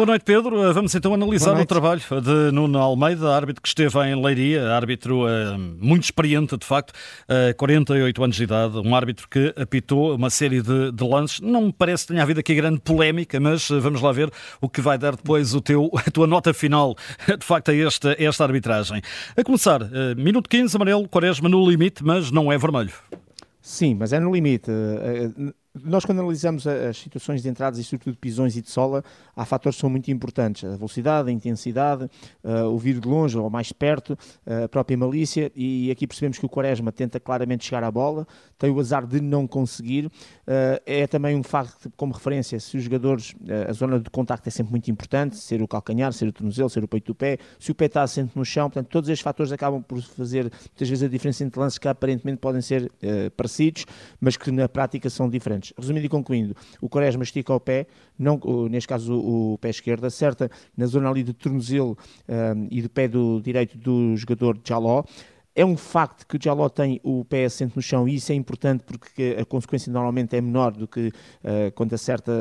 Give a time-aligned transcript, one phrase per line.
[0.00, 0.72] Boa noite, Pedro.
[0.72, 5.58] Vamos então analisar o trabalho de Nuno Almeida, árbitro que esteve em Leiria, árbitro uh,
[5.78, 6.94] muito experiente, de facto,
[7.28, 11.40] uh, 48 anos de idade, um árbitro que apitou uma série de, de lances.
[11.40, 14.70] Não me parece que tenha havido aqui grande polémica, mas uh, vamos lá ver o
[14.70, 16.96] que vai dar depois o teu, a tua nota final,
[17.38, 19.02] de facto, a esta, a esta arbitragem.
[19.36, 19.80] A começar,
[20.16, 22.94] minuto 15, amarelo, Quaresma no limite, mas não é vermelho.
[23.60, 24.70] Sim, mas é no limite.
[25.72, 29.04] Nós, quando analisamos as situações de entradas e, sobretudo, de pisões e de sola,
[29.36, 32.10] há fatores que são muito importantes: a velocidade, a intensidade,
[32.42, 35.52] uh, o vir de longe ou mais perto, uh, a própria malícia.
[35.54, 38.26] E aqui percebemos que o Quaresma tenta claramente chegar à bola,
[38.58, 40.06] tem o azar de não conseguir.
[40.06, 43.36] Uh, é também um facto, como referência, se os jogadores,
[43.68, 46.82] a zona de contacto é sempre muito importante: ser o calcanhar, ser o tornozelo, ser
[46.82, 47.38] o peito do pé.
[47.60, 50.88] Se o pé está assente no chão, portanto, todos estes fatores acabam por fazer muitas
[50.88, 52.90] vezes a diferença entre lances que aparentemente podem ser
[53.36, 53.86] parecidos,
[54.20, 55.59] mas que na prática são diferentes.
[55.78, 57.86] Resumindo e concluindo, o Quaresma estica o pé,
[58.18, 61.96] não, neste caso o, o pé esquerdo, acerta na zona ali do tornozelo
[62.28, 65.04] um, e do pé do direito do jogador Jaló.
[65.54, 68.34] É um facto que o Jaló tem o pé assente no chão e isso é
[68.36, 72.32] importante porque a consequência normalmente é menor do que uh, quando acerta,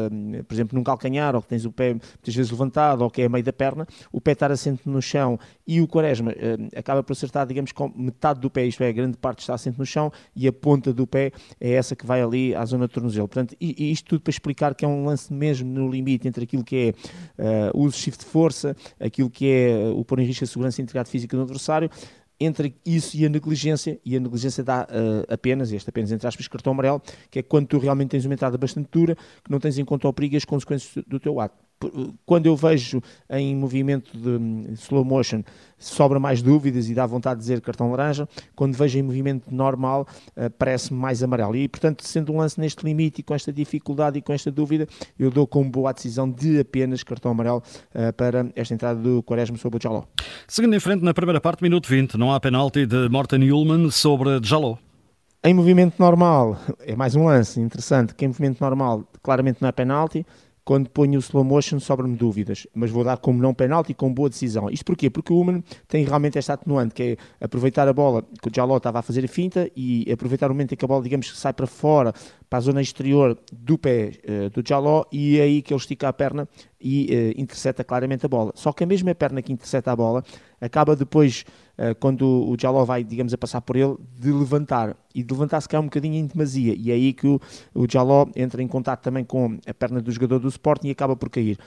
[0.48, 3.26] por exemplo, num calcanhar ou que tens o pé muitas vezes levantado ou que é
[3.26, 3.88] a meio da perna.
[4.12, 7.92] O pé estar assente no chão e o Quaresma uh, acaba por acertar, digamos, com
[7.96, 10.94] metade do pé, isto é, a grande parte está assente no chão e a ponta
[10.94, 13.28] do pé é essa que vai ali à zona do tornozelo.
[13.28, 16.44] Portanto, e, e isto tudo para explicar que é um lance mesmo no limite entre
[16.44, 16.94] aquilo que
[17.40, 20.48] é uh, o uso shift de força, aquilo que é o pôr em risco a
[20.48, 21.90] segurança a integridade física do adversário
[22.40, 26.48] entre isso e a negligência, e a negligência dá uh, apenas, este apenas entre aspas,
[26.48, 29.78] cartão amarelo, que é quando tu realmente tens uma entrada bastante dura, que não tens
[29.78, 31.69] em conta o perigo e as consequências do teu ato
[32.26, 35.44] quando eu vejo em movimento de slow motion
[35.78, 40.06] sobra mais dúvidas e dá vontade de dizer cartão laranja, quando vejo em movimento normal
[40.36, 44.20] uh, parece-me mais amarelo e portanto sendo um lance neste limite e com esta dificuldade
[44.20, 47.64] e com esta dúvida eu dou como boa decisão de apenas cartão amarelo
[47.96, 50.04] uh, para esta entrada do Quaresma sobre o Jaló.
[50.48, 54.40] Seguindo em frente na primeira parte, minuto 20, não há penalti de Morten Ullmann sobre
[54.44, 54.78] Jaló.
[55.42, 59.72] Em movimento normal, é mais um lance interessante, que em movimento normal claramente não é
[59.72, 60.26] penalti,
[60.70, 64.30] quando ponho o slow motion sobram-me dúvidas, mas vou dar como não penalti com boa
[64.30, 64.70] decisão.
[64.70, 65.10] Isto porquê?
[65.10, 68.78] Porque o Human tem realmente esta atenuante, que é aproveitar a bola que o Jaló
[68.78, 71.54] estava a fazer a finta e aproveitar o momento em que a bola, digamos, sai
[71.54, 72.14] para fora,
[72.48, 76.08] para a zona exterior do pé uh, do Jaló e é aí que ele estica
[76.08, 76.48] a perna
[76.80, 78.52] e uh, intercepta claramente a bola.
[78.54, 80.24] Só que a mesma perna que intercepta a bola
[80.62, 81.46] acaba depois
[82.00, 84.96] quando o Jaló vai, digamos, a passar por ele, de levantar.
[85.14, 86.74] E de levantar se calhar um bocadinho em demasia.
[86.78, 87.40] E é aí que o,
[87.74, 91.16] o Jaló entra em contato também com a perna do jogador do Sporting e acaba
[91.16, 91.58] por cair.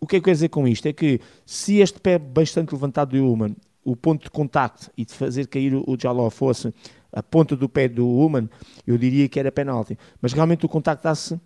[0.00, 0.86] O que é que eu quero dizer com isto?
[0.86, 5.12] É que se este pé bastante levantado do Human, o ponto de contacto e de
[5.12, 6.72] fazer cair o Jaló fosse
[7.12, 8.48] a ponta do pé do Human,
[8.86, 9.98] eu diria que era penalti.
[10.20, 11.40] Mas realmente o contacto dá-se uh,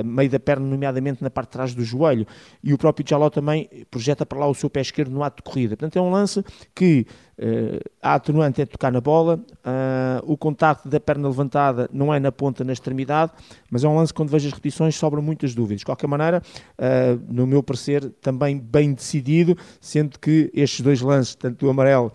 [0.00, 2.26] a meio da perna, nomeadamente na parte de trás do joelho.
[2.62, 5.42] E o próprio Jaló também projeta para lá o seu pé esquerdo no ato de
[5.42, 5.76] corrida.
[5.76, 7.06] Portanto, é um lance que
[7.38, 12.18] Uh, a atenuante é tocar na bola, uh, o contacto da perna levantada não é
[12.18, 13.30] na ponta, na extremidade,
[13.70, 15.80] mas é um lance que quando vejo as repetições sobram muitas dúvidas.
[15.80, 16.42] De qualquer maneira,
[16.78, 22.10] uh, no meu parecer, também bem decidido, sendo que estes dois lances, tanto do amarelo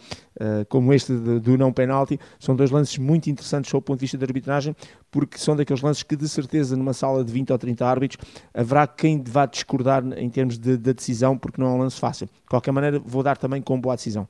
[0.69, 4.03] como este de, do não penalti, são dois lances muito interessantes sob o ponto de
[4.03, 4.75] vista da arbitragem,
[5.09, 8.87] porque são daqueles lances que de certeza numa sala de 20 ou 30 árbitros haverá
[8.87, 12.27] quem vá discordar em termos de, de decisão, porque não é um lance fácil.
[12.27, 14.27] De qualquer maneira, vou dar também com boa decisão.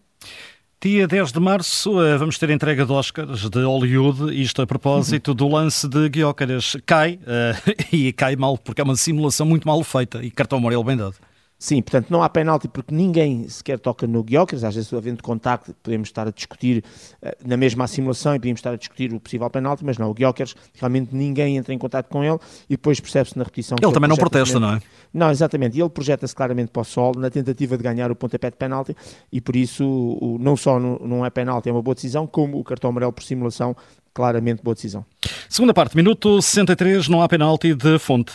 [0.84, 5.32] Dia 10 de março eh, vamos ter entrega de Oscars de Hollywood, isto a propósito
[5.36, 6.76] do lance de Guiócaras.
[6.88, 10.84] Cai, uh, e cai mal, porque é uma simulação muito mal feita e cartão amarelo
[10.84, 11.14] bem dado.
[11.62, 15.76] Sim, portanto não há penalti porque ninguém sequer toca no Guiocres, às vezes havendo contacto
[15.84, 16.84] podemos estar a discutir
[17.22, 20.14] uh, na mesma simulação e podemos estar a discutir o possível penalti, mas não, o
[20.16, 23.94] Guiocres realmente ninguém entra em contato com ele e depois percebe-se na repetição ele, ele
[23.94, 24.82] também não protesta, não é?
[25.14, 28.58] Não, exatamente, ele projeta-se claramente para o sol na tentativa de ganhar o pontapé de
[28.58, 28.98] penalti
[29.32, 32.64] e por isso não só não, não é penalti, é uma boa decisão, como o
[32.64, 33.76] cartão amarelo por simulação,
[34.16, 35.06] claramente boa decisão.
[35.48, 38.34] Segunda parte, minuto 63, não há penalti de fonte.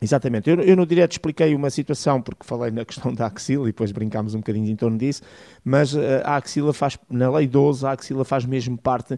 [0.00, 0.50] Exatamente.
[0.50, 3.92] Eu, eu no direto expliquei uma situação, porque falei na questão da axila e depois
[3.92, 5.22] brincámos um bocadinho em torno disso,
[5.64, 9.16] mas uh, a axila faz, na Lei 12, a axila faz mesmo parte,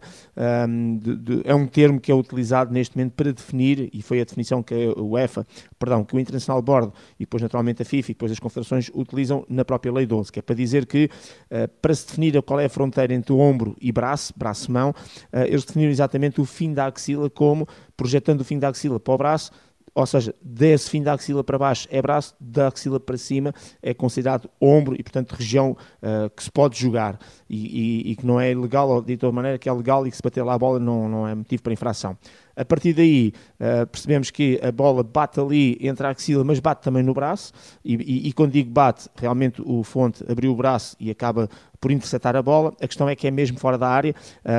[0.69, 4.20] um, de, de, é um termo que é utilizado neste momento para definir, e foi
[4.20, 5.46] a definição que a UEFA,
[5.78, 9.44] perdão, que o International Board e depois naturalmente a FIFA e depois as confederações utilizam
[9.49, 11.06] na própria Lei 12, que é para dizer que
[11.50, 15.38] uh, para se definir qual é a fronteira entre o ombro e braço, braço-mão, uh,
[15.46, 19.19] eles definiram exatamente o fim da axila como projetando o fim da axila para o
[19.19, 19.50] braço,
[19.96, 23.94] ou seja, desse fim da axila para baixo é braço, da axila para cima é
[23.94, 28.38] considerado ombro e, portanto, região uh, que se pode jogar e, e, e, que não
[28.38, 30.58] é legal, ou de toda maneira que é legal e que se bater lá a
[30.58, 32.14] bola não, não é motivo para infração.
[32.56, 36.82] A partir daí, uh, percebemos que a bola bate ali entre a axila, mas bate
[36.82, 37.53] também no braço,
[37.85, 41.49] e, e, e quando digo bate, realmente o Fonte abriu o braço e acaba
[41.81, 42.75] por interceptar a bola.
[42.81, 44.14] A questão é que é mesmo fora da área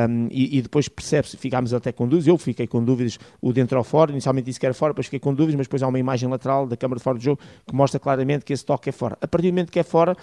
[0.10, 2.28] um, e, e, depois percebe-se, ficámos até com dúvidas.
[2.28, 4.12] Eu fiquei com dúvidas o dentro ou fora.
[4.12, 6.66] Inicialmente disse que era fora, depois fiquei com dúvidas, mas depois há uma imagem lateral
[6.68, 9.18] da câmara de fora do jogo que mostra claramente que esse toque é fora.
[9.22, 10.16] A partir do momento que é fora,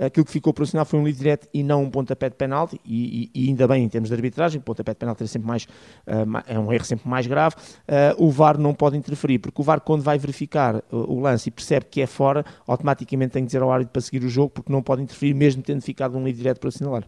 [0.00, 3.30] aquilo que ficou operacional foi um livre direto e não um pontapé de penalti, e,
[3.34, 6.42] e, e ainda bem em termos de arbitragem, pontapé de penalti é sempre mais, uh,
[6.46, 9.80] é um erro sempre mais grave, uh, o VAR não pode interferir, porque o VAR
[9.80, 13.62] quando vai verificar uh, o lance e percebe que é fora, automaticamente tem que dizer
[13.62, 16.38] ao árbitro para seguir o jogo, porque não pode interferir mesmo tendo ficado um livre
[16.42, 17.04] direto para assinalar.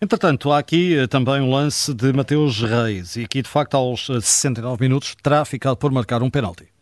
[0.00, 4.80] Entretanto, há aqui também um lance de Mateus Reis, e aqui de facto aos 69
[4.80, 6.77] minutos terá ficado por marcar um penalti.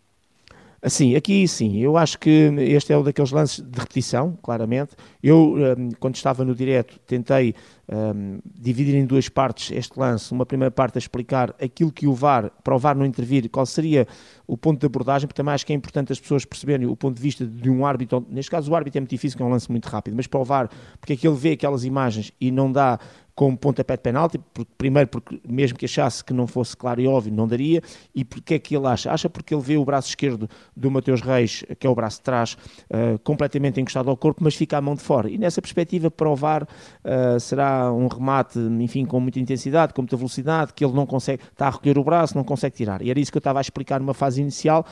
[0.88, 4.94] Sim, aqui sim, eu acho que este é um daqueles lances de repetição, claramente.
[5.20, 7.54] Eu, um, quando estava no direto, tentei
[7.88, 10.32] um, dividir em duas partes este lance.
[10.32, 13.66] Uma primeira parte a explicar aquilo que o VAR, para o VAR não intervir, qual
[13.66, 14.06] seria
[14.46, 17.16] o ponto de abordagem, porque também acho que é importante as pessoas perceberem o ponto
[17.16, 18.24] de vista de um árbitro.
[18.28, 20.40] Neste caso, o árbitro é muito difícil, que é um lance muito rápido, mas para
[20.40, 22.98] o VAR, porque é que ele vê aquelas imagens e não dá
[23.36, 27.06] como pontapé de penalti, porque, primeiro porque mesmo que achasse que não fosse claro e
[27.06, 27.82] óbvio, não daria,
[28.14, 29.12] e porque é que ele acha?
[29.12, 32.22] Acha porque ele vê o braço esquerdo do Mateus Reis, que é o braço de
[32.22, 32.56] trás,
[32.90, 35.28] uh, completamente encostado ao corpo, mas fica a mão de fora.
[35.28, 40.72] E nessa perspectiva, provar uh, será um remate, enfim, com muita intensidade, com muita velocidade,
[40.74, 43.02] que ele não consegue, está a recolher o braço, não consegue tirar.
[43.02, 44.86] E era isso que eu estava a explicar numa fase inicial.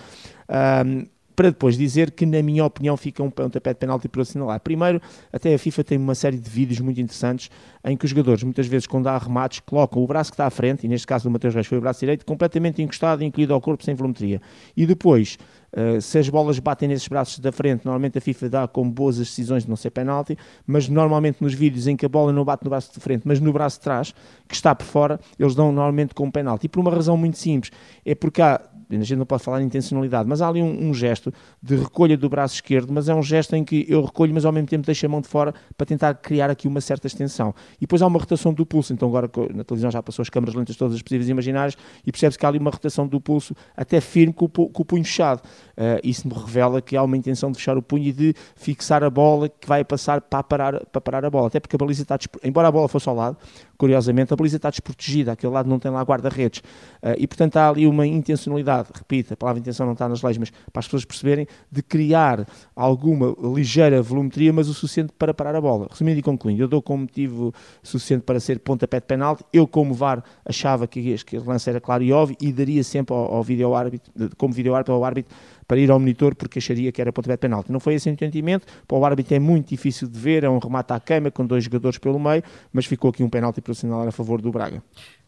[0.49, 4.61] Um, para depois dizer que, na minha opinião, fica um pontapé de penalti por assinalar.
[4.61, 5.01] Primeiro,
[5.33, 7.51] até a FIFA tem uma série de vídeos muito interessantes
[7.85, 10.51] em que os jogadores, muitas vezes, quando há remates, colocam o braço que está à
[10.51, 13.53] frente, e neste caso do Mateus Reis foi o braço direito, completamente encostado e encolhido
[13.53, 14.41] ao corpo, sem volumetria.
[14.77, 15.37] E depois,
[15.77, 19.21] uh, se as bolas batem nesses braços da frente, normalmente a FIFA dá como boas
[19.21, 20.37] as decisões de não ser penalti,
[20.67, 23.41] mas normalmente nos vídeos em que a bola não bate no braço de frente, mas
[23.41, 24.15] no braço de trás,
[24.49, 26.65] que está por fora, eles dão normalmente como penalti.
[26.65, 27.73] E por uma razão muito simples,
[28.05, 28.61] é porque há
[29.03, 31.33] a gente não pode falar em intencionalidade, mas há ali um, um, gesto
[31.63, 34.53] de recolha do braço esquerdo, mas é um gesto em que eu recolho, mas ao
[34.53, 37.55] mesmo tempo deixo a mão de fora para tentar criar aqui uma certa extensão.
[37.77, 40.55] E depois há uma rotação do pulso, então agora na televisão já passou as câmaras
[40.55, 41.77] lentas todas as possíveis e imaginárias
[42.07, 44.85] e percebe-se que há ali uma rotação do pulso até firme com o, com o
[44.85, 45.43] punho fechado.
[45.77, 49.03] Uh, isso me revela que há uma intenção de fechar o punho e de fixar
[49.03, 52.03] a bola que vai passar para parar, para parar a bola, até porque a baliza
[52.03, 53.37] está, embora a bola fosse ao lado,
[53.77, 56.61] curiosamente, a baliza está desprotegida, aquele lado não tem lá guarda-redes.
[57.03, 60.39] Uh, e, portanto, há ali uma intencionalidade, repito, a palavra intenção não está nas leis,
[60.39, 65.55] mas para as pessoas perceberem, de criar alguma ligeira volumetria, mas o suficiente para parar
[65.55, 65.87] a bola.
[65.91, 69.45] Resumindo e concluindo, eu dou como motivo suficiente para ser pontapé de penalti.
[69.53, 73.35] Eu, como VAR, achava que este lance era claro e óbvio e daria sempre ao,
[73.35, 75.35] ao vídeo árbitro, como vídeo árbitro ao árbitro,
[75.67, 77.73] para ir ao monitor porque acharia que era pontapé de penalti.
[77.73, 80.93] Não foi esse entendimento, para o árbitro é muito difícil de ver, é um remate
[80.93, 84.13] à queima com dois jogadores pelo meio, mas ficou aqui um penalti para assinalar a
[84.13, 84.83] favor do Braga.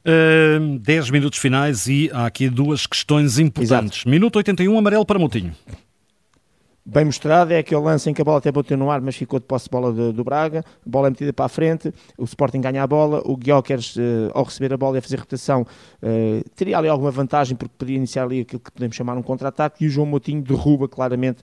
[0.05, 3.99] Uh, 10 minutos finais e há aqui duas questões importantes.
[3.99, 4.09] Exato.
[4.09, 5.53] Minuto 81, amarelo para Moutinho
[6.87, 9.41] bem mostrado, é aquele lance em que a bola até bateu no ar, mas ficou
[9.41, 12.25] de posse de bola do, do Braga, a bola é metida para a frente, o
[12.25, 15.63] Sporting ganha a bola, o Guiokers, uh, ao receber a bola e a fazer rotação,
[15.63, 19.85] uh, teria ali alguma vantagem, porque podia iniciar ali aquilo que podemos chamar um contra-ataque,
[19.85, 21.43] e o João Moutinho derruba claramente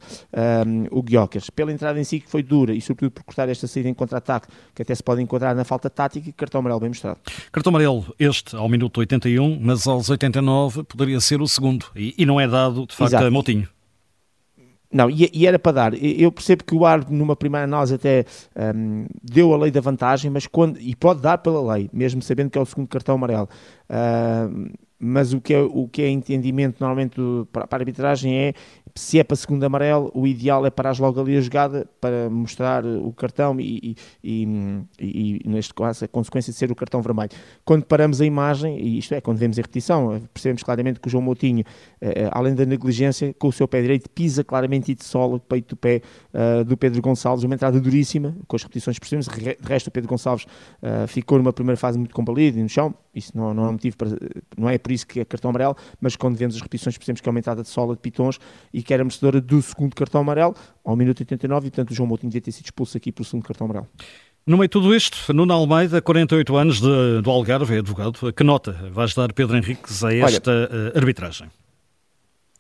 [0.66, 1.50] um, o Guiokers.
[1.50, 4.48] Pela entrada em si, que foi dura, e sobretudo por cortar esta saída em contra-ataque,
[4.74, 7.20] que até se pode enquadrar na falta tática, cartão amarelo bem mostrado.
[7.52, 12.26] Cartão amarelo, este ao minuto 81, mas aos 89 poderia ser o segundo, e, e
[12.26, 13.26] não é dado, de facto, Exato.
[13.26, 13.73] a Moutinho.
[14.94, 15.94] Não, e, e, era para dar.
[16.04, 18.26] Eu percebo que o árbitro, numa primeira análise, até
[18.76, 22.52] um, deu a lei da vantagem, mas quando, e pode dar pela lei, mesmo sabendo
[22.52, 23.50] que é o segundo cartão amarelo.
[23.90, 27.20] Uh, mas o que é, o que é entendimento normalmente
[27.52, 28.54] para, para a arbitragem é
[28.96, 32.86] se é para segundo amarelo, o ideal é parar logo ali a jogada para mostrar
[32.86, 34.48] o cartão e, e,
[35.00, 37.32] e, e, neste caso a consequência de ser o cartão vermelho.
[37.66, 41.10] Quando paramos a imagem, e isto é, quando vemos a repetição, percebemos claramente que o
[41.10, 41.64] João Moutinho,
[42.00, 45.38] eh, eh, além da negligência, com o seu pé direito, pisa claramente e de solo
[45.38, 46.02] o peito do pé
[46.34, 50.10] uh, do Pedro Gonçalves, uma entrada duríssima, com as repetições percebemos, de resto o Pedro
[50.10, 53.98] Gonçalves uh, ficou numa primeira fase muito combalido no chão, isso não, não é motivo
[53.98, 54.10] para,
[54.58, 57.30] não é por isso que é cartão amarelo, mas quando vemos as repetições percebemos que
[57.30, 58.40] é uma entrada de sola de pitons
[58.72, 62.08] e que era merecedora do segundo cartão amarelo ao minuto 89 e portanto o João
[62.08, 63.88] Moutinho devia ter sido expulso aqui pelo segundo cartão amarelo.
[64.46, 68.34] No meio de tudo isto, Nuno Almeida, 48 anos de, do Algarve, é advogado.
[68.34, 71.48] Que nota vais dar, Pedro Henriques, a esta Olha, uh, arbitragem?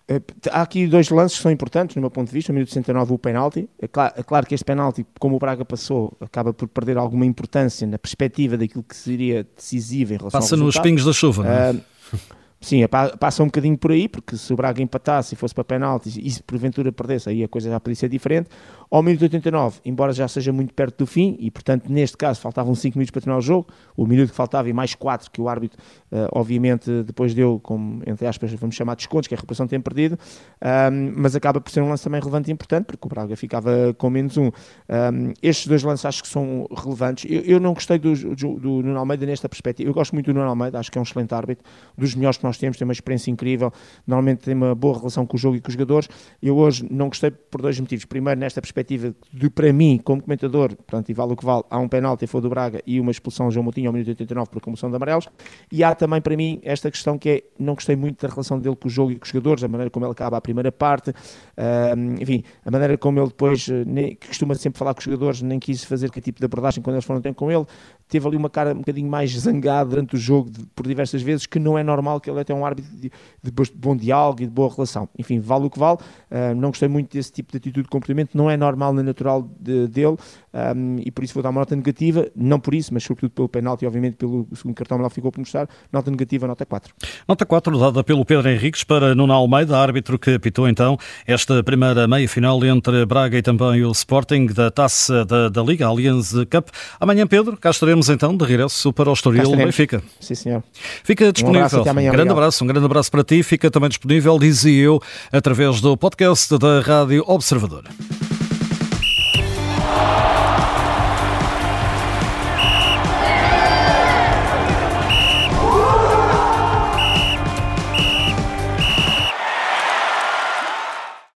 [0.07, 2.51] Eh, há aqui dois lances que são importantes, no meu ponto de vista.
[2.51, 3.69] No minuto 69, o penalti.
[3.77, 7.25] É claro, é claro, que este penalti, como o Braga passou, acaba por perder alguma
[7.25, 11.51] importância na perspectiva daquilo que seria decisivo em relação Passa nos pingos da chuva, não
[11.51, 11.71] é?
[11.71, 11.81] Uh,
[12.63, 15.65] Sim, é passa um bocadinho por aí, porque se o Braga empatasse e fosse para
[15.65, 18.49] penaltis e se porventura perdesse, aí a coisa já podia ser diferente.
[18.89, 22.73] Ao minuto 89, embora já seja muito perto do fim, e portanto neste caso faltavam
[22.73, 23.67] 5 minutos para terminar o jogo,
[23.97, 25.77] o minuto que faltava e mais 4 que o árbitro,
[26.09, 29.81] uh, obviamente, depois deu, como entre aspas, vamos chamar de descontos, que a recuperação tem
[29.81, 30.17] perdido,
[30.61, 33.93] um, mas acaba por ser um lance também relevante e importante, porque o Braga ficava
[33.97, 34.45] com menos um.
[34.45, 37.29] um estes dois lances acho que são relevantes.
[37.29, 39.89] Eu, eu não gostei do, do, do Nuno Almeida nesta perspectiva.
[39.89, 41.65] Eu gosto muito do Nuno Almeida, acho que é um excelente árbitro,
[41.97, 43.71] dos melhores que nós temos, tem uma experiência incrível,
[44.05, 46.07] normalmente tem uma boa relação com o jogo e com os jogadores.
[46.41, 48.05] Eu hoje não gostei por dois motivos.
[48.05, 51.77] Primeiro, nesta perspectiva de, para mim, como comentador, portanto, e vale o que vale, há
[51.77, 54.61] um penalti, foi do Braga, e uma expulsão de João Moutinho ao minuto 89 por
[54.61, 55.27] comoção de amarelos.
[55.71, 58.75] E há também, para mim, esta questão que é, não gostei muito da relação dele
[58.75, 61.09] com o jogo e com os jogadores, a maneira como ele acaba a primeira parte,
[61.11, 65.05] uh, enfim, a maneira como ele depois, uh, nem, que costuma sempre falar com os
[65.05, 67.65] jogadores, nem quis fazer que tipo de abordagem quando eles foram ter com ele,
[68.07, 71.45] teve ali uma cara um bocadinho mais zangada durante o jogo de, por diversas vezes,
[71.45, 74.45] que não é normal que ele é até um árbitro de, de, bom diálogo e
[74.45, 75.09] de boa relação.
[75.17, 78.35] Enfim, vale o que vale, uh, não gostei muito desse tipo de atitude de comportamento,
[78.35, 80.17] não é normal nem natural de, dele
[80.53, 83.49] um, e por isso vou dar uma nota negativa, não por isso, mas sobretudo pelo
[83.49, 86.93] penalti, obviamente pelo segundo cartão lá ficou por mostrar, nota negativa, nota 4.
[87.27, 92.07] Nota 4 dada pelo Pedro Henriques para Nuno Almeida, árbitro que apitou então esta primeira
[92.07, 96.69] meia-final entre Braga e também o Sporting da Taça da, da Liga Allianz Cup.
[96.99, 100.03] Amanhã, Pedro, cá estaremos então de regresso para o Estoril Benfica.
[100.19, 100.63] Sim, senhor.
[101.03, 101.83] Fica disponível.
[101.83, 103.41] Um, amanhã, grande abraço, um grande abraço para ti.
[103.43, 107.83] Fica também disponível, dizia eu, através do podcast da Rádio Observador.